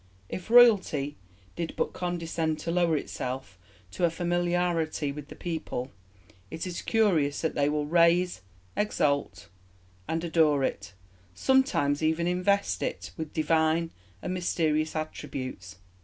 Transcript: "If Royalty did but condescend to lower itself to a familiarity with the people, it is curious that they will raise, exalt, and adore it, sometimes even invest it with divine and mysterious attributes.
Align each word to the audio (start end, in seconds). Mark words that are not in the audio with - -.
"If 0.29 0.49
Royalty 0.49 1.15
did 1.55 1.75
but 1.77 1.93
condescend 1.93 2.57
to 2.61 2.71
lower 2.71 2.97
itself 2.97 3.59
to 3.91 4.03
a 4.03 4.09
familiarity 4.09 5.11
with 5.11 5.27
the 5.27 5.35
people, 5.35 5.91
it 6.49 6.65
is 6.65 6.81
curious 6.81 7.41
that 7.41 7.53
they 7.53 7.69
will 7.69 7.85
raise, 7.85 8.41
exalt, 8.75 9.47
and 10.07 10.23
adore 10.23 10.63
it, 10.63 10.93
sometimes 11.35 12.01
even 12.01 12.25
invest 12.25 12.81
it 12.81 13.11
with 13.15 13.31
divine 13.31 13.91
and 14.23 14.33
mysterious 14.33 14.95
attributes. 14.95 15.75